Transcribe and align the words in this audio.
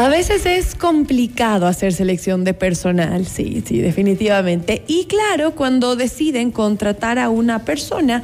A 0.00 0.08
veces 0.08 0.46
es 0.46 0.76
complicado 0.76 1.66
hacer 1.66 1.92
selección 1.92 2.42
de 2.42 2.54
personal, 2.54 3.26
sí, 3.26 3.62
sí, 3.66 3.80
definitivamente. 3.80 4.82
Y 4.86 5.04
claro, 5.04 5.54
cuando 5.54 5.94
deciden 5.94 6.52
contratar 6.52 7.18
a 7.18 7.28
una 7.28 7.66
persona, 7.66 8.22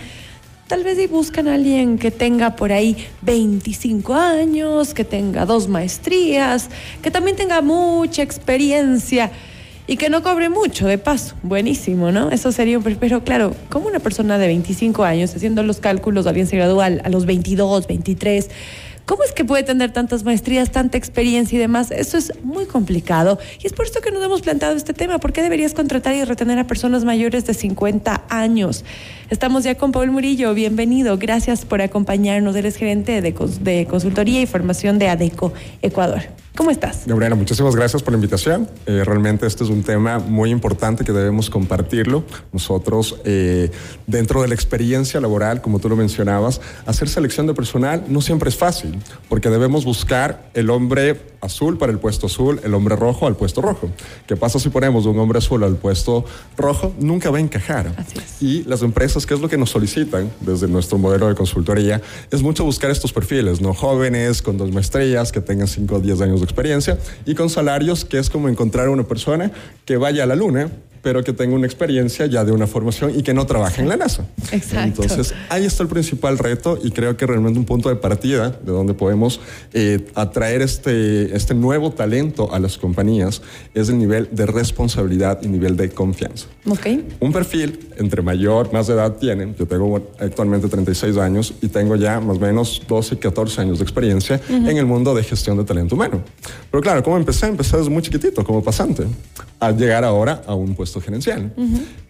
tal 0.68 0.84
vez 0.84 0.98
y 0.98 1.06
buscan 1.06 1.48
a 1.48 1.54
alguien 1.54 1.98
que 1.98 2.10
tenga 2.10 2.56
por 2.56 2.72
ahí 2.72 2.96
25 3.20 4.14
años, 4.14 4.94
que 4.94 5.04
tenga 5.04 5.44
dos 5.44 5.68
maestrías, 5.68 6.70
que 7.02 7.10
también 7.10 7.36
tenga 7.36 7.60
mucha 7.60 8.22
experiencia 8.22 9.30
y 9.86 9.98
que 9.98 10.08
no 10.08 10.22
cobre 10.22 10.48
mucho 10.48 10.86
de 10.86 10.96
paso. 10.96 11.34
Buenísimo, 11.42 12.10
¿no? 12.10 12.30
Eso 12.30 12.52
sería. 12.52 12.80
Pero 12.80 13.22
claro, 13.22 13.54
como 13.68 13.88
una 13.88 13.98
persona 13.98 14.38
de 14.38 14.46
25 14.46 15.04
años, 15.04 15.36
haciendo 15.36 15.62
los 15.62 15.80
cálculos, 15.80 16.26
alguien 16.26 16.46
se 16.46 16.56
gradúa 16.56 16.86
a 16.86 17.10
los 17.10 17.26
22, 17.26 17.86
23 17.86 18.48
¿Cómo 19.06 19.22
es 19.22 19.30
que 19.30 19.44
puede 19.44 19.62
tener 19.62 19.92
tantas 19.92 20.24
maestrías, 20.24 20.72
tanta 20.72 20.98
experiencia 20.98 21.54
y 21.54 21.60
demás? 21.60 21.92
Eso 21.92 22.18
es 22.18 22.32
muy 22.42 22.66
complicado. 22.66 23.38
Y 23.62 23.68
es 23.68 23.72
por 23.72 23.86
esto 23.86 24.00
que 24.00 24.10
nos 24.10 24.22
hemos 24.24 24.42
planteado 24.42 24.74
este 24.74 24.94
tema. 24.94 25.20
¿Por 25.20 25.32
qué 25.32 25.42
deberías 25.42 25.74
contratar 25.74 26.16
y 26.16 26.24
retener 26.24 26.58
a 26.58 26.66
personas 26.66 27.04
mayores 27.04 27.46
de 27.46 27.54
50 27.54 28.24
años? 28.28 28.84
Estamos 29.30 29.62
ya 29.62 29.76
con 29.76 29.92
Paul 29.92 30.10
Murillo. 30.10 30.54
Bienvenido. 30.54 31.18
Gracias 31.18 31.64
por 31.64 31.82
acompañarnos. 31.82 32.56
Él 32.56 32.66
es 32.66 32.74
gerente 32.74 33.22
de, 33.22 33.32
de 33.60 33.86
consultoría 33.86 34.42
y 34.42 34.46
formación 34.46 34.98
de 34.98 35.08
ADECO 35.08 35.52
Ecuador. 35.82 36.22
¿Cómo 36.56 36.70
estás? 36.70 37.02
Gabriela, 37.04 37.34
muchísimas 37.34 37.76
gracias 37.76 38.02
por 38.02 38.12
la 38.12 38.16
invitación. 38.16 38.66
Eh, 38.86 39.04
realmente 39.04 39.46
este 39.46 39.62
es 39.62 39.68
un 39.68 39.82
tema 39.82 40.18
muy 40.18 40.48
importante 40.48 41.04
que 41.04 41.12
debemos 41.12 41.50
compartirlo. 41.50 42.24
Nosotros, 42.50 43.20
eh, 43.26 43.70
dentro 44.06 44.40
de 44.40 44.48
la 44.48 44.54
experiencia 44.54 45.20
laboral, 45.20 45.60
como 45.60 45.80
tú 45.80 45.90
lo 45.90 45.96
mencionabas, 45.96 46.62
hacer 46.86 47.10
selección 47.10 47.46
de 47.46 47.52
personal 47.52 48.04
no 48.08 48.22
siempre 48.22 48.48
es 48.48 48.56
fácil, 48.56 48.98
porque 49.28 49.50
debemos 49.50 49.84
buscar 49.84 50.50
el 50.54 50.70
hombre 50.70 51.20
azul 51.46 51.78
para 51.78 51.90
el 51.92 51.98
puesto 51.98 52.26
azul, 52.26 52.60
el 52.62 52.74
hombre 52.74 52.96
rojo 52.96 53.26
al 53.26 53.36
puesto 53.36 53.60
rojo. 53.62 53.90
¿Qué 54.26 54.36
pasa 54.36 54.58
si 54.58 54.68
ponemos 54.68 55.06
un 55.06 55.18
hombre 55.18 55.38
azul 55.38 55.64
al 55.64 55.76
puesto 55.76 56.24
rojo? 56.56 56.94
Nunca 56.98 57.30
va 57.30 57.38
a 57.38 57.40
encajar. 57.40 57.92
Y 58.40 58.64
las 58.64 58.82
empresas, 58.82 59.26
¿qué 59.26 59.34
es 59.34 59.40
lo 59.40 59.48
que 59.48 59.56
nos 59.56 59.70
solicitan 59.70 60.30
desde 60.40 60.68
nuestro 60.68 60.98
modelo 60.98 61.28
de 61.28 61.34
consultoría? 61.34 62.02
Es 62.30 62.42
mucho 62.42 62.64
buscar 62.64 62.90
estos 62.90 63.12
perfiles, 63.12 63.60
¿no? 63.60 63.74
Jóvenes, 63.74 64.42
con 64.42 64.58
dos 64.58 64.70
maestrías, 64.72 65.32
que 65.32 65.40
tengan 65.40 65.68
5 65.68 65.94
o 65.94 66.00
10 66.00 66.20
años 66.20 66.40
de 66.40 66.44
experiencia 66.44 66.98
y 67.24 67.34
con 67.34 67.48
salarios 67.50 68.04
que 68.04 68.18
es 68.18 68.30
como 68.30 68.48
encontrar 68.48 68.88
una 68.88 69.04
persona 69.04 69.50
que 69.84 69.96
vaya 69.96 70.24
a 70.24 70.26
la 70.26 70.36
luna 70.36 70.70
pero 71.06 71.22
que 71.22 71.32
tenga 71.32 71.54
una 71.54 71.66
experiencia 71.66 72.26
ya 72.26 72.44
de 72.44 72.50
una 72.50 72.66
formación 72.66 73.16
y 73.16 73.22
que 73.22 73.32
no 73.32 73.46
trabaje 73.46 73.80
en 73.80 73.88
la 73.88 73.96
NASA. 73.96 74.26
Exacto. 74.50 75.04
Entonces, 75.04 75.34
ahí 75.50 75.64
está 75.64 75.84
el 75.84 75.88
principal 75.88 76.36
reto 76.36 76.80
y 76.82 76.90
creo 76.90 77.16
que 77.16 77.24
realmente 77.24 77.60
un 77.60 77.64
punto 77.64 77.88
de 77.88 77.94
partida 77.94 78.50
de 78.50 78.72
donde 78.72 78.92
podemos 78.92 79.38
eh, 79.72 80.04
atraer 80.16 80.62
este, 80.62 81.36
este 81.36 81.54
nuevo 81.54 81.92
talento 81.92 82.52
a 82.52 82.58
las 82.58 82.76
compañías 82.76 83.40
es 83.72 83.88
el 83.88 83.98
nivel 83.98 84.28
de 84.32 84.46
responsabilidad 84.46 85.38
y 85.42 85.46
nivel 85.46 85.76
de 85.76 85.90
confianza. 85.90 86.48
Ok. 86.68 86.88
Un 87.20 87.32
perfil, 87.32 87.78
entre 87.98 88.20
mayor, 88.22 88.72
más 88.72 88.88
de 88.88 88.94
edad 88.94 89.12
tienen, 89.12 89.54
yo 89.54 89.64
tengo 89.68 90.10
actualmente 90.18 90.66
36 90.66 91.18
años 91.18 91.54
y 91.62 91.68
tengo 91.68 91.94
ya 91.94 92.18
más 92.18 92.38
o 92.38 92.40
menos 92.40 92.82
12, 92.88 93.20
14 93.20 93.60
años 93.60 93.78
de 93.78 93.84
experiencia 93.84 94.40
en 94.48 94.76
el 94.76 94.86
mundo 94.86 95.14
de 95.14 95.22
gestión 95.22 95.56
de 95.56 95.62
talento 95.62 95.94
humano. 95.94 96.20
Pero 96.68 96.82
claro, 96.82 97.04
¿cómo 97.04 97.16
empecé? 97.16 97.46
Empecé 97.46 97.76
desde 97.76 97.90
muy 97.90 98.02
chiquitito, 98.02 98.42
como 98.42 98.60
pasante, 98.60 99.04
a 99.58 99.70
llegar 99.70 100.04
ahora 100.04 100.42
a 100.46 100.54
un 100.54 100.74
puesto 100.74 101.00
gerencial. 101.00 101.52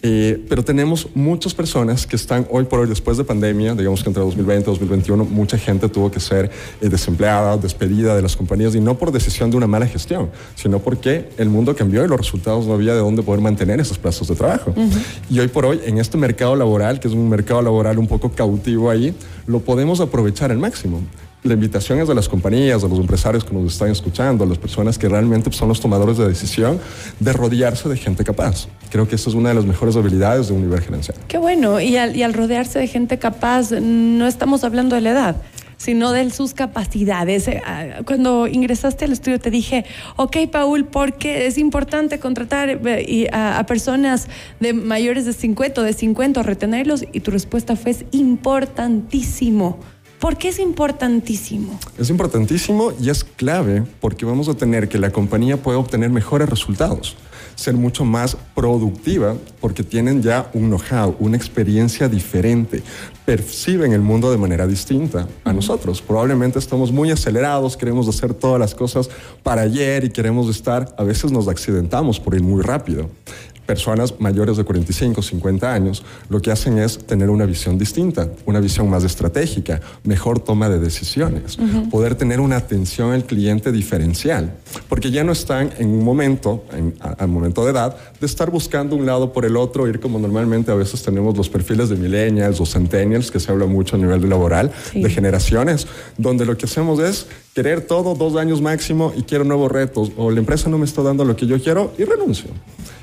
Eh, 0.02 0.44
pero 0.48 0.64
tenemos 0.64 1.08
muchas 1.14 1.55
personas 1.55 2.06
que 2.06 2.16
están 2.16 2.47
hoy 2.50 2.64
por 2.64 2.80
hoy, 2.80 2.89
después 2.89 3.16
de 3.16 3.25
pandemia, 3.25 3.75
digamos 3.75 4.02
que 4.02 4.11
entre 4.11 4.22
2020 4.22 4.62
y 4.62 4.72
2021, 4.72 5.25
mucha 5.25 5.56
gente 5.56 5.89
tuvo 5.89 6.11
que 6.11 6.20
ser 6.20 6.50
eh, 6.80 6.89
desempleada, 6.89 7.56
despedida 7.56 8.17
de 8.17 8.22
las 8.22 8.36
compañías 8.36 8.74
y 8.74 8.80
no 8.80 8.98
por 8.98 9.12
decisión 9.12 9.50
de 9.50 9.56
una 9.56 9.67
mala 9.67 9.86
gestión, 9.86 10.30
sino 10.55 10.80
porque 10.80 11.28
el 11.39 11.48
mundo 11.48 11.74
cambió 11.77 12.05
y 12.05 12.08
los 12.08 12.19
resultados 12.19 12.67
no 12.67 12.74
había 12.74 12.94
de 12.94 13.00
dónde 13.00 13.22
poder 13.22 13.41
mantener 13.41 13.80
esos 13.80 13.98
plazos 13.98 14.28
de 14.28 14.34
trabajo. 14.34 14.74
Y 15.30 15.39
hoy 15.39 15.48
por 15.48 15.67
hoy, 15.67 15.80
en 15.84 15.98
este 15.98 16.19
mercado 16.19 16.56
laboral, 16.56 17.01
que 17.01 17.08
es 17.08 17.14
un 17.14 17.29
mercado 17.29 17.62
laboral 17.62 17.98
un 17.98 18.08
poco 18.08 18.30
cautivo 18.30 18.90
ahí, 18.90 19.14
lo 19.46 19.61
podemos 19.61 20.01
aprovechar 20.01 20.51
al 20.51 20.58
máximo 20.58 21.01
la 21.42 21.55
invitación 21.55 22.01
es 22.01 22.08
de 22.08 22.14
las 22.14 22.29
compañías, 22.29 22.83
de 22.83 22.89
los 22.89 22.98
empresarios 22.98 23.45
que 23.45 23.55
nos 23.55 23.73
están 23.73 23.91
escuchando, 23.91 24.45
a 24.45 24.47
las 24.47 24.58
personas 24.58 24.98
que 24.98 25.08
realmente 25.08 25.52
son 25.52 25.69
los 25.69 25.80
tomadores 25.80 26.19
de 26.19 26.27
decisión, 26.27 26.80
de 27.20 27.33
rodearse 27.33 27.89
de 27.89 27.97
gente 27.97 28.24
capaz. 28.24 28.69
Creo 28.91 29.07
que 29.08 29.14
esa 29.14 29.30
es 29.30 29.36
una 29.36 29.51
de 29.51 29.55
las 29.55 29.64
mejores 29.64 29.97
habilidades 29.97 30.48
de 30.48 30.55
un 30.55 30.63
nivel 30.63 30.80
gerencial. 30.80 31.17
Qué 31.29 31.39
bueno, 31.39 31.80
y 31.80 31.97
al, 31.97 32.17
y 32.17 32.23
al 32.23 32.35
rodearse 32.35 32.79
de 32.79 32.86
gente 32.89 33.19
capaz, 33.19 33.70
no 33.70 34.27
estamos 34.27 34.64
hablando 34.64 34.95
de 34.97 35.02
la 35.02 35.11
edad 35.11 35.36
sino 35.77 36.13
de 36.13 36.30
sus 36.30 36.55
capacidades. 36.55 37.48
Eh, 37.48 37.63
ah, 37.64 38.03
cuando 38.07 38.47
ingresaste 38.47 39.05
al 39.05 39.13
estudio 39.13 39.39
te 39.39 39.51
dije, 39.51 39.85
ok, 40.17 40.36
Paul, 40.51 40.86
porque 40.86 41.47
es 41.47 41.58
importante 41.58 42.18
contratar 42.18 42.80
eh, 42.85 43.29
a, 43.33 43.64
personas 43.67 44.29
de 44.61 44.73
mayores 44.73 45.24
de 45.27 45.33
50 45.33 45.80
o 45.80 45.85
de 45.85 45.92
50, 45.92 46.42
retenerlos, 46.42 47.05
y 47.13 47.20
tu 47.20 47.30
respuesta 47.30 47.77
fue, 47.77 47.92
es 47.92 48.05
importantísimo. 48.13 49.79
¿Por 50.21 50.39
qué 50.39 50.49
es 50.49 50.59
importantísimo? 50.59 51.79
Es 51.99 52.09
importantísimo 52.09 52.93
y 53.01 53.11
es 53.11 53.23
clave 53.23 53.85
porque 54.01 54.25
vamos 54.25 54.49
a 54.49 54.55
tener 54.55 54.89
que 54.89 54.99
la 54.99 55.11
compañía 55.11 55.63
pueda 55.63 55.79
obtener 55.79 56.09
mejores 56.09 56.49
resultados, 56.49 57.17
ser 57.55 57.75
mucho 57.75 58.05
más 58.05 58.35
productiva 58.55 59.37
porque 59.61 59.83
tienen 59.83 60.23
ya 60.23 60.51
un 60.55 60.71
know-how, 60.71 61.17
una 61.21 61.37
experiencia 61.37 62.09
diferente, 62.09 62.83
perciben 63.27 63.93
el 63.93 64.01
mundo 64.01 64.31
de 64.31 64.39
manera 64.39 64.67
distinta 64.67 65.29
a 65.45 65.53
nosotros. 65.53 66.01
Probablemente 66.01 66.59
estamos 66.59 66.91
muy 66.91 67.11
acelerados, 67.11 67.77
queremos 67.77 68.09
hacer 68.09 68.33
todas 68.33 68.59
las 68.59 68.75
cosas 68.75 69.11
para 69.43 69.63
ayer 69.63 70.05
y 70.05 70.11
queremos 70.11 70.48
estar, 70.48 70.95
a 70.97 71.05
veces 71.05 71.31
nos 71.31 71.47
accidentamos 71.47 72.19
por 72.19 72.35
ir 72.35 72.43
muy 72.43 72.63
rápido 72.63 73.11
personas 73.67 74.15
mayores 74.21 74.57
de 74.57 74.65
45, 74.65 75.21
50 75.23 75.73
años, 75.73 76.05
lo 76.29 76.41
que 76.41 76.51
hacen 76.51 76.79
es 76.79 76.99
tener 76.99 77.31
una 77.31 77.47
visión 77.47 77.79
distinta, 77.79 78.31
una 78.47 78.61
visión 78.61 78.89
más 78.89 79.05
estratégica, 79.05 79.81
mejor 80.05 80.41
toma 80.41 80.69
de 80.69 80.79
decisiones, 80.79 81.59
poder 81.91 82.15
tener 82.15 82.41
una 82.41 82.57
atención 82.57 83.13
al 83.13 83.25
cliente 83.25 83.73
diferencial, 83.73 84.55
porque 84.89 85.11
ya 85.11 85.25
no 85.25 85.33
están 85.33 85.71
en 85.79 85.89
un 85.89 86.05
momento, 86.05 86.65
al 87.19 87.29
momento 87.29 87.65
de 87.65 87.73
edad, 87.73 87.97
de 88.21 88.27
estar 88.27 88.51
buscando 88.51 88.97
un 88.97 89.07
lado 89.07 89.33
por 89.33 89.45
el 89.45 89.57
otro, 89.57 89.89
ir 89.89 90.01
como 90.01 90.19
normalmente 90.19 90.71
a 90.71 90.75
veces 90.75 91.03
tenemos 91.03 91.37
los 91.37 91.48
perfiles 91.48 91.89
de 91.89 91.97
millennials 91.97 92.61
o 92.61 92.67
centennials, 92.67 93.31
que 93.31 93.41
se 93.41 93.51
habla 93.51 93.67
mucho 93.67 93.97
a 93.97 93.98
nivel 93.98 94.29
laboral, 94.29 94.71
de 94.95 95.11
generaciones, 95.11 95.87
donde 96.17 96.45
lo 96.45 96.57
que 96.57 96.67
hacemos 96.67 97.01
es 97.01 97.27
querer 97.56 97.80
todo 97.80 98.14
dos 98.14 98.36
años 98.36 98.61
máximo 98.61 99.14
y 99.17 99.22
quiero 99.22 99.42
nuevos 99.42 99.72
retos, 99.72 100.12
o 100.18 100.30
la 100.30 100.40
empresa 100.40 100.68
no 100.68 100.77
me 100.77 100.84
está 100.84 101.02
dando 101.02 101.24
lo 101.24 101.36
que 101.36 101.46
yo 101.46 101.58
quiero 101.58 101.90
y 101.96 102.05
renuncio 102.05 102.50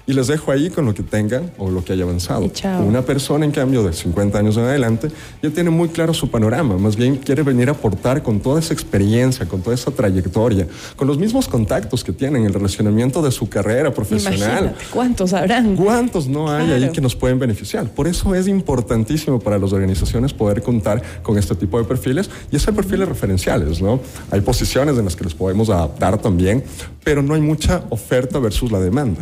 y 0.05 0.13
les 0.13 0.27
dejo 0.27 0.51
ahí 0.51 0.69
con 0.69 0.85
lo 0.85 0.93
que 0.93 1.03
tengan 1.03 1.51
o 1.57 1.69
lo 1.69 1.83
que 1.83 1.93
haya 1.93 2.03
avanzado. 2.03 2.51
Una 2.85 3.03
persona, 3.03 3.45
en 3.45 3.51
cambio, 3.51 3.83
de 3.83 3.93
50 3.93 4.37
años 4.37 4.57
en 4.57 4.63
adelante, 4.63 5.09
ya 5.41 5.49
tiene 5.49 5.69
muy 5.69 5.89
claro 5.89 6.13
su 6.13 6.29
panorama, 6.29 6.77
más 6.77 6.95
bien 6.95 7.17
quiere 7.17 7.43
venir 7.43 7.69
a 7.69 7.71
aportar 7.71 8.21
con 8.21 8.39
toda 8.39 8.59
esa 8.59 8.73
experiencia, 8.73 9.45
con 9.45 9.61
toda 9.61 9.75
esa 9.75 9.91
trayectoria, 9.91 10.67
con 10.95 11.07
los 11.07 11.17
mismos 11.17 11.47
contactos 11.47 12.03
que 12.03 12.11
tienen, 12.11 12.45
el 12.45 12.53
relacionamiento 12.53 13.21
de 13.21 13.31
su 13.31 13.47
carrera 13.47 13.93
profesional. 13.93 14.39
Imagínate, 14.39 14.85
¿Cuántos 14.91 15.33
habrán? 15.33 15.75
¿Cuántos 15.75 16.27
no 16.27 16.51
hay 16.51 16.71
ahí 16.71 16.89
que 16.89 17.01
nos 17.01 17.15
pueden 17.15 17.39
beneficiar? 17.39 17.89
Por 17.89 18.07
eso 18.07 18.35
es 18.35 18.47
importantísimo 18.47 19.39
para 19.39 19.57
las 19.57 19.71
organizaciones 19.71 20.33
poder 20.33 20.61
contar 20.61 21.01
con 21.21 21.37
este 21.37 21.55
tipo 21.55 21.77
de 21.77 21.85
perfiles 21.85 22.29
y 22.51 22.57
hacer 22.57 22.73
perfiles 22.73 23.07
referenciales, 23.07 23.81
¿no? 23.81 23.99
Hay 24.31 24.41
posiciones 24.43 24.97
en 24.97 25.05
las 25.05 25.15
que 25.15 25.23
les 25.23 25.33
podemos 25.33 25.69
adaptar 25.69 26.17
también, 26.19 26.63
pero 27.03 27.21
no 27.21 27.33
hay 27.33 27.41
mucha 27.41 27.83
oferta 27.89 28.39
versus 28.39 28.71
la 28.71 28.79
demanda 28.79 29.21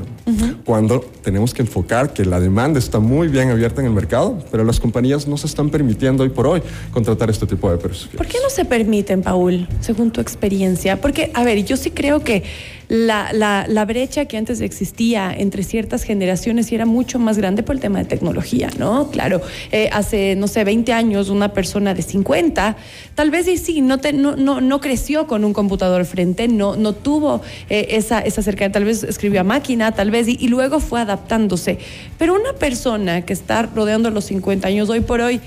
cuando 0.65 0.99
tenemos 0.99 1.53
que 1.53 1.61
enfocar 1.61 2.13
que 2.13 2.25
la 2.25 2.39
demanda 2.39 2.79
está 2.79 2.99
muy 2.99 3.27
bien 3.27 3.49
abierta 3.49 3.81
en 3.81 3.87
el 3.87 3.93
mercado, 3.93 4.37
pero 4.51 4.63
las 4.63 4.79
compañías 4.79 5.27
no 5.27 5.37
se 5.37 5.47
están 5.47 5.69
permitiendo 5.69 6.23
hoy 6.23 6.29
por 6.29 6.47
hoy 6.47 6.61
contratar 6.91 7.29
este 7.29 7.45
tipo 7.45 7.69
de 7.71 7.77
perfiles. 7.77 8.15
¿Por 8.15 8.27
qué 8.27 8.37
no 8.41 8.49
se 8.49 8.65
permiten, 8.65 9.21
Paul, 9.21 9.67
según 9.79 10.11
tu 10.11 10.21
experiencia? 10.21 10.99
Porque, 11.01 11.31
a 11.33 11.43
ver, 11.43 11.63
yo 11.65 11.77
sí 11.77 11.91
creo 11.91 12.23
que 12.23 12.43
la, 12.91 13.31
la, 13.69 13.85
brecha 13.85 14.25
que 14.25 14.35
antes 14.35 14.59
existía 14.59 15.33
entre 15.33 15.63
ciertas 15.63 16.03
generaciones 16.03 16.69
era 16.73 16.85
mucho 16.85 17.19
más 17.19 17.37
grande 17.37 17.63
por 17.63 17.75
el 17.75 17.81
tema 17.81 17.99
de 17.99 18.05
tecnología, 18.05 18.69
¿no? 18.77 19.09
Claro, 19.11 19.39
eh, 19.71 19.89
hace, 19.93 20.35
no 20.35 20.49
sé, 20.49 20.65
20 20.65 20.91
años 20.91 21.29
una 21.29 21.53
persona 21.53 21.93
de 21.93 22.01
50, 22.01 22.75
tal 23.15 23.31
vez 23.31 23.47
y 23.47 23.55
sí, 23.55 23.79
no, 23.79 23.95
no, 24.13 24.59
no, 24.59 24.81
creció 24.81 25.25
con 25.25 25.45
un 25.45 25.53
computador 25.53 26.03
frente, 26.03 26.49
no, 26.49 26.75
no 26.75 26.91
tuvo 26.91 27.41
eh, 27.69 27.87
esa, 27.91 28.19
esa 28.19 28.41
cercanía, 28.41 28.73
tal 28.73 28.83
vez 28.83 29.03
escribió 29.03 29.39
a 29.39 29.45
máquina, 29.45 29.93
tal 29.93 30.11
vez, 30.11 30.27
y, 30.27 30.49
luego 30.49 30.81
fue 30.81 30.99
adaptándose. 30.99 31.79
Pero 32.17 32.35
una 32.35 32.51
persona 32.59 33.21
que 33.21 33.31
está 33.31 33.61
rodeando 33.63 34.09
los 34.09 34.25
50 34.25 34.67
años 34.67 34.89
hoy 34.89 34.99
por 34.99 35.21
hoy, 35.21 35.39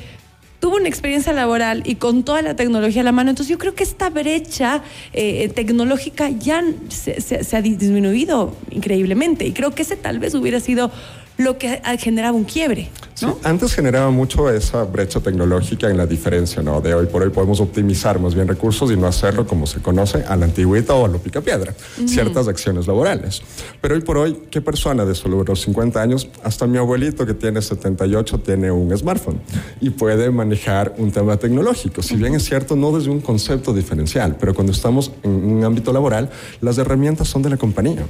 tuvo 0.65 0.77
una 0.77 0.89
experiencia 0.89 1.35
laboral 1.35 1.83
y 1.85 1.97
con 1.97 2.23
toda 2.23 2.41
la 2.41 2.57
tecnología 2.57 3.03
a 3.03 3.05
la 3.05 3.13
mano. 3.13 3.29
Entonces 3.29 3.51
yo 3.51 3.59
creo 3.59 3.75
que 3.75 3.83
esta 3.83 4.09
brecha 4.09 4.83
eh, 5.13 5.51
tecnológica 5.51 6.31
ya 6.31 6.65
se, 6.89 7.55
ha 7.55 7.61
disminuido 7.61 8.57
increíblemente 8.71 9.47
y 9.47 9.53
creo 9.53 9.73
que 9.75 9.83
ese 9.83 9.97
tal 9.97 10.21
vez 10.21 10.35
hubiera 10.35 10.61
sido 10.61 10.91
lo 11.37 11.59
que 11.59 11.81
generaba 11.99 12.37
un 12.37 12.45
quiebre. 12.45 12.91
Sí, 13.15 13.27
antes 13.45 13.73
generaba 13.75 14.11
mucho 14.11 14.51
esa 14.51 14.83
brecha 14.85 15.21
tecnológica 15.21 15.89
en 15.89 15.97
la 15.97 16.07
diferencia, 16.07 16.63
¿no? 16.63 16.81
De 16.81 16.95
hoy 16.95 17.07
por 17.07 17.23
hoy 17.23 17.31
podemos 17.31 17.61
optimizar 17.61 18.19
más 18.19 18.35
bien 18.35 18.49
recursos 18.49 18.91
y 18.91 18.97
no 18.97 19.07
hacerlo 19.07 19.47
como 19.47 19.67
se 19.67 19.81
conoce 19.81 20.25
a 20.25 20.35
la 20.37 20.47
antigüita 20.47 20.95
o 20.95 21.05
a 21.05 21.09
lo 21.09 21.19
picapiedra, 21.19 21.75
ciertas 22.07 22.49
acciones 22.49 22.89
laborales. 22.89 23.43
Pero 23.81 23.95
hoy 23.95 24.01
por 24.01 24.19
hoy, 24.19 24.43
¿qué 24.51 24.61
persona 24.61 25.05
de 25.05 25.15
solo 25.15 25.45
los 25.45 25.61
50 25.61 26.03
años, 26.03 26.29
hasta 26.43 26.67
mi 26.67 26.79
abuelito 26.79 27.25
que 27.25 27.35
tiene 27.35 27.63
78 27.63 28.39
tiene 28.39 28.73
un 28.73 28.97
smartphone 28.97 29.41
y 29.81 29.91
puede 29.91 30.31
manejar 30.31 30.95
un 30.99 31.13
tema 31.13 31.37
tecnológico? 31.37 32.03
Si 32.03 32.17
bien 32.17 32.35
es 32.35 32.45
cierto, 32.45 32.75
no 32.75 32.91
desde 32.91 33.11
un 33.11 33.21
concepto 33.21 33.73
diferencial, 33.73 34.37
pero 34.41 34.55
cuando 34.55 34.73
estamos 34.73 35.13
en 35.23 35.31
un 35.31 35.65
ámbito 35.65 35.93
laboral, 35.93 36.31
las 36.61 36.79
herramientas 36.79 37.29
son 37.29 37.43
de 37.43 37.51
la 37.51 37.57
compañía. 37.57 38.05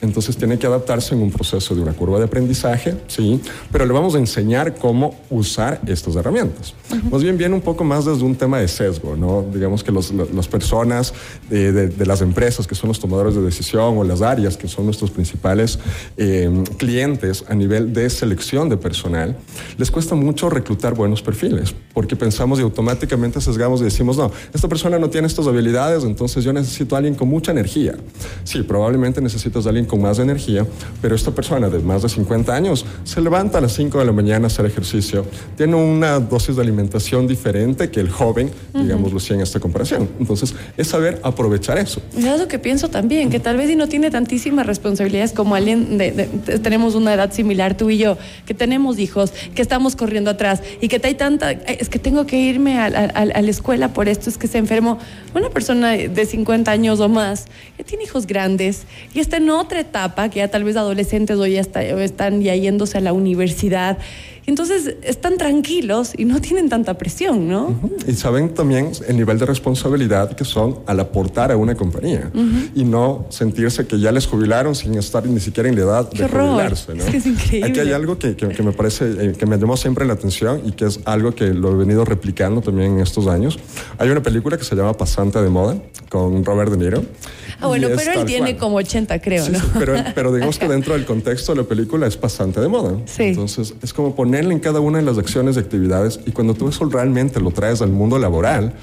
Entonces 0.00 0.36
tiene 0.36 0.58
que 0.58 0.66
adaptarse 0.66 1.14
en 1.14 1.22
un 1.22 1.30
proceso 1.30 1.74
de 1.74 1.80
una 1.80 1.94
curva 1.94 2.18
de 2.18 2.24
aprendizaje, 2.24 2.94
sí, 3.06 3.40
pero 3.72 3.86
le 3.86 3.94
vamos 3.94 4.14
a 4.14 4.18
enseñar 4.18 4.74
cómo 4.74 5.14
usar 5.30 5.80
estas 5.86 6.16
herramientas. 6.16 6.74
Más 7.10 7.22
bien 7.22 7.38
viene 7.38 7.54
un 7.54 7.62
poco 7.62 7.82
más 7.82 8.04
desde 8.04 8.22
un 8.22 8.34
tema 8.34 8.58
de 8.58 8.68
sesgo, 8.68 9.16
¿no? 9.16 9.42
Digamos 9.42 9.82
que 9.82 9.92
las 9.92 10.48
personas 10.48 11.14
de, 11.48 11.92
las 12.04 12.20
empresas 12.20 12.66
que 12.66 12.74
son 12.74 12.88
los 12.88 13.00
tomadores 13.00 13.34
de 13.34 13.40
decisión 13.40 13.96
o 13.96 14.04
las 14.04 14.20
áreas 14.20 14.58
que 14.58 14.68
son 14.68 14.84
nuestros 14.84 15.10
principales 15.10 15.78
eh, 16.18 16.50
clientes 16.76 17.44
a 17.48 17.54
nivel 17.54 17.94
de 17.94 18.10
selección 18.10 18.68
de 18.68 18.76
personal, 18.76 19.34
les 19.78 19.90
cuesta 19.90 20.14
mucho 20.14 20.50
reclutar 20.50 20.94
buenos 20.94 21.22
perfiles, 21.22 21.74
porque 21.94 22.16
pensamos 22.16 22.58
y 22.58 22.62
automáticamente 22.62 23.40
sesgamos 23.40 23.80
y 23.80 23.84
decimos, 23.84 24.18
no, 24.18 24.30
esta 24.52 24.68
persona 24.68 24.98
no 24.98 25.08
tiene 25.08 25.26
estas 25.26 25.46
habilidades, 25.46 26.04
entonces 26.04 26.44
yo 26.44 26.52
necesito 26.52 26.96
a 26.96 26.98
alguien 26.98 27.14
con 27.14 27.28
mucha 27.28 27.50
energía. 27.50 27.96
Sí, 28.44 28.62
probablemente 28.62 29.22
necesitas 29.22 29.64
a 29.64 29.70
alguien 29.70 29.85
con 29.86 30.00
más 30.00 30.18
energía, 30.18 30.66
pero 31.00 31.14
esta 31.14 31.30
persona 31.30 31.68
de 31.68 31.78
más 31.80 32.02
de 32.02 32.08
50 32.08 32.54
años 32.54 32.84
se 33.04 33.20
levanta 33.20 33.58
a 33.58 33.60
las 33.60 33.72
5 33.74 33.98
de 33.98 34.04
la 34.04 34.12
mañana 34.12 34.44
a 34.44 34.46
hacer 34.48 34.66
ejercicio, 34.66 35.24
tiene 35.56 35.76
una 35.76 36.18
dosis 36.20 36.56
de 36.56 36.62
alimentación 36.62 37.26
diferente 37.26 37.90
que 37.90 38.00
el 38.00 38.10
joven, 38.10 38.50
digámoslo 38.74 39.18
así 39.18 39.34
en 39.34 39.40
esta 39.40 39.60
comparación. 39.60 40.08
Entonces, 40.18 40.54
es 40.76 40.88
saber 40.88 41.20
aprovechar 41.22 41.78
eso. 41.78 42.00
Es 42.16 42.38
lo 42.38 42.48
que 42.48 42.58
pienso 42.58 42.88
también, 42.88 43.30
que 43.30 43.40
tal 43.40 43.56
vez 43.56 43.68
si 43.68 43.76
no 43.76 43.88
tiene 43.88 44.10
tantísimas 44.10 44.66
responsabilidades 44.66 45.32
como 45.32 45.54
alguien, 45.54 45.98
de, 45.98 46.28
tenemos 46.62 46.94
una 46.94 47.14
edad 47.14 47.32
similar, 47.32 47.76
tú 47.76 47.90
y 47.90 47.98
yo, 47.98 48.18
que 48.46 48.54
tenemos 48.54 48.98
hijos, 48.98 49.32
que 49.54 49.62
estamos 49.62 49.96
corriendo 49.96 50.30
atrás 50.30 50.62
y 50.80 50.88
que 50.88 51.00
hay 51.02 51.14
tanta, 51.14 51.52
es 51.52 51.88
que 51.88 51.98
tengo 51.98 52.26
que 52.26 52.38
irme 52.38 52.78
a, 52.78 52.86
a 52.86 53.42
la 53.42 53.50
escuela 53.50 53.92
por 53.92 54.08
esto, 54.08 54.30
es 54.30 54.38
que 54.38 54.48
se 54.48 54.58
enfermó. 54.58 54.98
Una 55.34 55.50
persona 55.50 55.92
de 55.92 56.26
50 56.26 56.70
años 56.70 57.00
o 57.00 57.08
más, 57.08 57.46
que 57.76 57.84
tiene 57.84 58.04
hijos 58.04 58.26
grandes 58.26 58.82
y 59.14 59.20
está 59.20 59.36
en 59.36 59.50
otra 59.50 59.75
etapa, 59.80 60.28
que 60.28 60.38
ya 60.40 60.48
tal 60.48 60.64
vez 60.64 60.76
adolescentes 60.76 61.38
hoy 61.38 61.52
ya 61.52 61.60
están 61.60 62.42
ya 62.42 62.54
yéndose 62.54 62.98
a 62.98 63.00
la 63.00 63.12
universidad. 63.12 63.98
Entonces 64.46 64.94
están 65.02 65.38
tranquilos 65.38 66.12
y 66.16 66.24
no 66.24 66.40
tienen 66.40 66.68
tanta 66.68 66.96
presión, 66.96 67.48
¿no? 67.48 67.78
Y 68.06 68.12
saben 68.12 68.54
también 68.54 68.92
el 69.08 69.16
nivel 69.16 69.38
de 69.38 69.46
responsabilidad 69.46 70.36
que 70.36 70.44
son 70.44 70.80
al 70.86 71.00
aportar 71.00 71.50
a 71.50 71.56
una 71.56 71.74
compañía 71.74 72.30
y 72.74 72.84
no 72.84 73.26
sentirse 73.30 73.86
que 73.86 73.98
ya 73.98 74.12
les 74.12 74.26
jubilaron 74.26 74.74
sin 74.74 74.94
estar 74.94 75.26
ni 75.26 75.40
siquiera 75.40 75.68
en 75.68 75.74
la 75.74 75.82
edad 75.82 76.10
de 76.10 76.28
jubilarse, 76.28 76.94
¿no? 76.94 77.04
Es, 77.16 77.26
increíble. 77.26 77.68
Aquí 77.68 77.80
hay 77.80 77.92
algo 77.92 78.18
que, 78.18 78.36
que, 78.36 78.62
me 78.62 78.72
parece, 78.72 79.04
eh, 79.18 79.32
que 79.38 79.46
me 79.46 79.56
llamó 79.56 79.76
siempre 79.76 80.04
la 80.04 80.12
atención 80.12 80.60
y 80.64 80.72
que 80.72 80.84
es 80.84 81.00
algo 81.04 81.34
que 81.34 81.46
lo 81.54 81.72
he 81.72 81.74
venido 81.74 82.04
replicando 82.04 82.60
también 82.60 82.92
en 82.92 83.00
estos 83.00 83.26
años. 83.26 83.58
Hay 83.98 84.10
una 84.10 84.22
película 84.22 84.56
que 84.56 84.64
se 84.64 84.76
llama 84.76 84.92
Pasante 84.92 85.40
de 85.42 85.48
Moda 85.48 85.76
con 86.08 86.44
Robert 86.44 86.70
De 86.70 86.76
Niro. 86.76 87.04
Ah, 87.60 87.68
bueno, 87.68 87.88
pero 87.96 88.20
él 88.20 88.26
tiene 88.26 88.56
como 88.56 88.76
80, 88.76 89.20
creo, 89.20 89.48
¿no? 89.48 89.58
pero, 89.78 89.94
pero 90.14 90.32
digamos 90.32 90.58
que 90.58 90.68
dentro 90.76 90.94
del 90.94 91.06
contexto 91.06 91.54
de 91.54 91.62
la 91.62 91.68
película 91.68 92.06
es 92.06 92.16
pasante 92.16 92.60
de 92.60 92.68
moda. 92.68 92.96
Sí. 93.06 93.24
Entonces, 93.24 93.74
es 93.82 93.92
como 93.92 94.14
en 94.38 94.60
cada 94.60 94.80
una 94.80 94.98
de 94.98 95.04
las 95.04 95.18
acciones 95.18 95.56
y 95.56 95.60
actividades 95.60 96.20
y 96.26 96.32
cuando 96.32 96.54
tú 96.54 96.68
eso 96.68 96.84
realmente 96.84 97.40
lo 97.40 97.50
traes 97.50 97.82
al 97.82 97.90
mundo 97.90 98.18
laboral, 98.18 98.74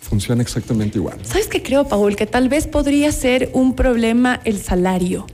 funciona 0.00 0.42
exactamente 0.42 0.98
igual. 0.98 1.18
¿Sabes 1.22 1.48
qué 1.48 1.62
creo, 1.62 1.86
Paul? 1.86 2.16
Que 2.16 2.26
tal 2.26 2.48
vez 2.48 2.66
podría 2.66 3.12
ser 3.12 3.50
un 3.52 3.74
problema 3.74 4.40
el 4.44 4.58
salario. 4.58 5.26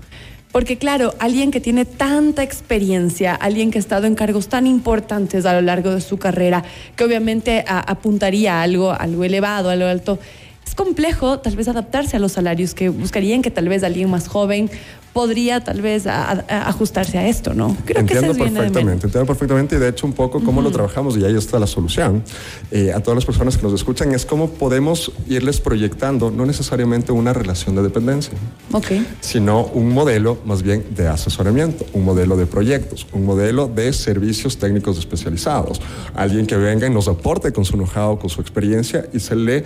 Porque 0.50 0.76
claro, 0.76 1.14
alguien 1.18 1.50
que 1.50 1.60
tiene 1.60 1.86
tanta 1.86 2.42
experiencia, 2.42 3.34
alguien 3.34 3.70
que 3.70 3.78
ha 3.78 3.80
estado 3.80 4.06
en 4.06 4.14
cargos 4.14 4.48
tan 4.48 4.66
importantes 4.66 5.46
a 5.46 5.54
lo 5.54 5.62
largo 5.62 5.94
de 5.94 6.02
su 6.02 6.18
carrera, 6.18 6.62
que 6.94 7.04
obviamente 7.04 7.64
apuntaría 7.66 8.60
a 8.60 8.62
algo, 8.62 8.92
algo 8.92 9.24
elevado, 9.24 9.70
a 9.70 9.76
lo 9.76 9.86
alto, 9.86 10.18
es 10.66 10.74
complejo 10.74 11.38
tal 11.38 11.56
vez 11.56 11.68
adaptarse 11.68 12.16
a 12.16 12.18
los 12.18 12.32
salarios 12.32 12.74
que 12.74 12.88
buscarían 12.88 13.42
que 13.42 13.50
tal 13.50 13.68
vez 13.68 13.82
alguien 13.82 14.10
más 14.10 14.28
joven 14.28 14.70
podría 15.12 15.62
tal 15.62 15.82
vez 15.82 16.06
ajustarse 16.06 17.18
a 17.18 17.28
esto, 17.28 17.54
¿no? 17.54 17.76
Creo 17.84 18.00
entiendo 18.00 18.32
que 18.32 18.38
perfectamente, 18.38 19.06
entiendo 19.06 19.26
perfectamente 19.26 19.76
y 19.76 19.78
de 19.78 19.88
hecho 19.88 20.06
un 20.06 20.14
poco 20.14 20.42
cómo 20.42 20.62
lo 20.62 20.70
trabajamos 20.70 21.16
y 21.16 21.24
ahí 21.24 21.36
está 21.36 21.58
la 21.58 21.66
solución. 21.66 22.22
Eh, 22.70 22.92
a 22.92 23.00
todas 23.00 23.16
las 23.16 23.24
personas 23.24 23.56
que 23.56 23.62
nos 23.62 23.74
escuchan 23.74 24.12
es 24.12 24.24
cómo 24.24 24.50
podemos 24.50 25.12
irles 25.28 25.60
proyectando 25.60 26.30
no 26.30 26.46
necesariamente 26.46 27.12
una 27.12 27.32
relación 27.32 27.76
de 27.76 27.82
dependencia, 27.82 28.34
okay. 28.72 29.06
sino 29.20 29.64
un 29.66 29.90
modelo 29.90 30.38
más 30.46 30.62
bien 30.62 30.84
de 30.94 31.08
asesoramiento, 31.08 31.84
un 31.92 32.04
modelo 32.04 32.36
de 32.36 32.46
proyectos, 32.46 33.06
un 33.12 33.26
modelo 33.26 33.68
de 33.68 33.92
servicios 33.92 34.56
técnicos 34.56 34.98
especializados, 34.98 35.80
alguien 36.14 36.46
que 36.46 36.56
venga 36.56 36.86
y 36.86 36.90
nos 36.90 37.08
aporte 37.08 37.52
con 37.52 37.64
su 37.64 37.74
know-how, 37.74 38.18
con 38.18 38.30
su 38.30 38.40
experiencia 38.40 39.06
y 39.12 39.20
se 39.20 39.36
le 39.36 39.64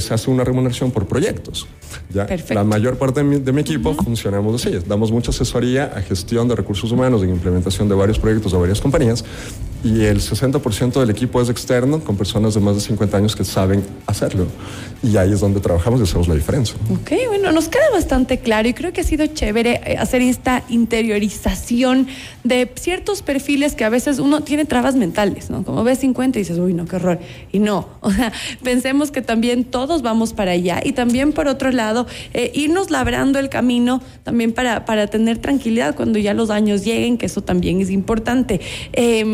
se 0.00 0.14
hace 0.14 0.30
una 0.30 0.44
remuneración 0.44 0.90
por 0.90 1.06
proyectos. 1.06 1.66
¿ya? 2.12 2.26
La 2.50 2.64
mayor 2.64 2.96
parte 2.96 3.22
de 3.22 3.52
mi, 3.52 3.60
equipo 3.60 3.94
funcionamos 3.94 4.62
así. 4.62 4.65
Damos 4.86 5.12
mucha 5.12 5.30
asesoría 5.30 5.92
a 5.94 6.02
gestión 6.02 6.48
de 6.48 6.56
recursos 6.56 6.90
humanos, 6.90 7.22
en 7.22 7.30
implementación 7.30 7.88
de 7.88 7.94
varios 7.94 8.18
proyectos 8.18 8.52
de 8.52 8.58
varias 8.58 8.80
compañías 8.80 9.24
y 9.86 10.04
el 10.04 10.20
60% 10.20 10.98
del 10.98 11.10
equipo 11.10 11.40
es 11.40 11.48
externo 11.48 12.00
con 12.00 12.16
personas 12.16 12.54
de 12.54 12.60
más 12.60 12.74
de 12.74 12.80
50 12.80 13.16
años 13.16 13.36
que 13.36 13.44
saben 13.44 13.84
hacerlo. 14.06 14.46
Y 15.00 15.16
ahí 15.16 15.32
es 15.32 15.38
donde 15.38 15.60
trabajamos 15.60 16.00
y 16.00 16.02
hacemos 16.02 16.26
la 16.26 16.34
diferencia. 16.34 16.74
Ok, 16.90 17.12
bueno, 17.28 17.52
nos 17.52 17.68
queda 17.68 17.88
bastante 17.92 18.38
claro 18.38 18.68
y 18.68 18.74
creo 18.74 18.92
que 18.92 19.02
ha 19.02 19.04
sido 19.04 19.26
chévere 19.26 19.80
eh, 19.84 19.96
hacer 19.96 20.22
esta 20.22 20.64
interiorización 20.68 22.08
de 22.42 22.68
ciertos 22.74 23.22
perfiles 23.22 23.76
que 23.76 23.84
a 23.84 23.88
veces 23.88 24.18
uno 24.18 24.40
tiene 24.40 24.64
trabas 24.64 24.96
mentales, 24.96 25.50
¿no? 25.50 25.62
Como 25.62 25.84
ves 25.84 26.00
50 26.00 26.36
y 26.38 26.42
dices, 26.42 26.58
uy, 26.58 26.74
no, 26.74 26.86
qué 26.86 26.96
horror. 26.96 27.20
Y 27.52 27.60
no, 27.60 27.88
o 28.00 28.10
sea, 28.10 28.32
pensemos 28.64 29.12
que 29.12 29.22
también 29.22 29.62
todos 29.62 30.02
vamos 30.02 30.32
para 30.32 30.50
allá 30.52 30.80
y 30.82 30.92
también 30.92 31.32
por 31.32 31.46
otro 31.46 31.70
lado, 31.70 32.08
eh, 32.34 32.50
irnos 32.54 32.90
labrando 32.90 33.38
el 33.38 33.50
camino 33.50 34.02
también 34.24 34.52
para, 34.52 34.84
para 34.84 35.06
tener 35.06 35.38
tranquilidad 35.38 35.94
cuando 35.94 36.18
ya 36.18 36.34
los 36.34 36.50
años 36.50 36.84
lleguen, 36.84 37.18
que 37.18 37.26
eso 37.26 37.42
también 37.42 37.80
es 37.80 37.90
importante. 37.90 38.60
Eh, 38.92 39.24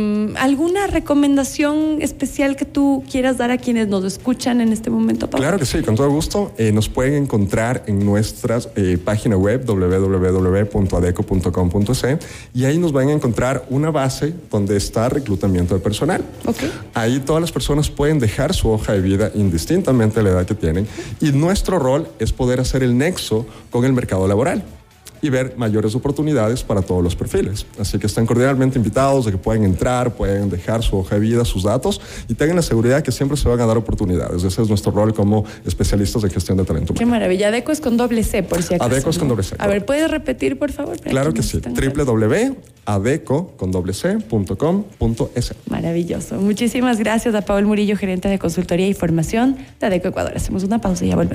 ¿Alguna 0.42 0.88
recomendación 0.88 2.02
especial 2.02 2.56
que 2.56 2.64
tú 2.64 3.04
quieras 3.08 3.38
dar 3.38 3.52
a 3.52 3.58
quienes 3.58 3.86
nos 3.86 4.02
escuchan 4.02 4.60
en 4.60 4.72
este 4.72 4.90
momento, 4.90 5.30
Pablo? 5.30 5.44
Claro 5.44 5.56
que 5.56 5.66
sí, 5.66 5.80
con 5.82 5.94
todo 5.94 6.10
gusto. 6.10 6.52
Eh, 6.58 6.72
nos 6.72 6.88
pueden 6.88 7.14
encontrar 7.14 7.84
en 7.86 8.04
nuestra 8.04 8.58
eh, 8.74 8.98
página 8.98 9.36
web 9.36 9.64
www.adeco.com.c 9.64 12.18
y 12.54 12.64
ahí 12.64 12.76
nos 12.76 12.90
van 12.90 13.10
a 13.10 13.12
encontrar 13.12 13.66
una 13.70 13.92
base 13.92 14.34
donde 14.50 14.76
está 14.76 15.08
reclutamiento 15.08 15.76
de 15.76 15.80
personal. 15.80 16.24
Okay. 16.44 16.72
Ahí 16.94 17.20
todas 17.20 17.40
las 17.40 17.52
personas 17.52 17.88
pueden 17.88 18.18
dejar 18.18 18.52
su 18.52 18.68
hoja 18.68 18.94
de 18.94 19.00
vida 19.00 19.30
indistintamente 19.36 20.18
de 20.18 20.24
la 20.24 20.30
edad 20.30 20.44
que 20.44 20.56
tienen 20.56 20.88
y 21.20 21.30
nuestro 21.30 21.78
rol 21.78 22.08
es 22.18 22.32
poder 22.32 22.58
hacer 22.58 22.82
el 22.82 22.98
nexo 22.98 23.46
con 23.70 23.84
el 23.84 23.92
mercado 23.92 24.26
laboral 24.26 24.64
y 25.22 25.30
ver 25.30 25.54
mayores 25.56 25.94
oportunidades 25.94 26.64
para 26.64 26.82
todos 26.82 27.02
los 27.02 27.14
perfiles. 27.14 27.64
Así 27.78 27.98
que 27.98 28.06
están 28.06 28.26
cordialmente 28.26 28.78
invitados 28.78 29.24
de 29.24 29.32
que 29.32 29.38
pueden 29.38 29.62
entrar, 29.64 30.14
pueden 30.14 30.50
dejar 30.50 30.82
su 30.82 30.98
hoja 30.98 31.14
de 31.14 31.20
vida, 31.20 31.44
sus 31.44 31.62
datos 31.62 32.00
y 32.28 32.34
tengan 32.34 32.56
la 32.56 32.62
seguridad 32.62 33.02
que 33.02 33.12
siempre 33.12 33.36
se 33.36 33.48
van 33.48 33.60
a 33.60 33.66
dar 33.66 33.76
oportunidades. 33.76 34.42
Ese 34.42 34.62
es 34.62 34.68
nuestro 34.68 34.90
rol 34.90 35.14
como 35.14 35.44
especialistas 35.64 36.22
de 36.22 36.30
gestión 36.30 36.58
de 36.58 36.64
talento. 36.64 36.92
Qué 36.94 37.06
maravilla. 37.06 37.48
Adeco 37.48 37.70
es 37.70 37.80
con 37.80 37.96
doble 37.96 38.24
C, 38.24 38.42
por 38.42 38.62
si 38.62 38.74
acaso. 38.74 38.90
Adeco 38.90 39.10
es 39.10 39.18
con 39.18 39.28
doble 39.28 39.44
C. 39.44 39.54
A 39.58 39.68
ver, 39.68 39.86
¿puedes 39.86 40.10
repetir, 40.10 40.58
por 40.58 40.72
favor? 40.72 40.98
Claro 41.00 41.32
que 41.32 41.42
sí. 41.42 41.60
www.adeco 41.60 43.52
con 43.56 43.70
doble. 43.70 43.92
Maravilloso. 45.68 46.36
Muchísimas 46.36 46.98
gracias 46.98 47.34
a 47.34 47.42
Paul 47.42 47.66
Murillo, 47.66 47.96
gerente 47.96 48.28
de 48.28 48.38
consultoría 48.38 48.88
y 48.88 48.94
formación 48.94 49.56
de 49.80 49.86
Adeco 49.86 50.08
Ecuador. 50.08 50.32
Hacemos 50.36 50.64
una 50.64 50.80
pausa 50.80 51.04
y 51.04 51.08
ya 51.08 51.16
volvemos. 51.16 51.30